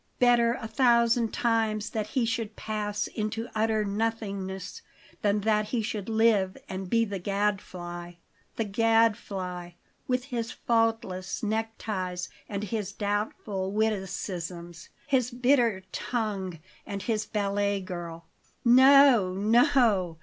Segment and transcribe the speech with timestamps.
[0.17, 4.81] Better a thousand times that he should pass into utter nothingness
[5.21, 8.13] than that he should live and be the Gadfly
[8.55, 9.73] the Gadfly,
[10.07, 18.25] with his faultless neckties and his doubtful witticisms, his bitter tongue and his ballet girl!
[18.65, 20.17] No, no!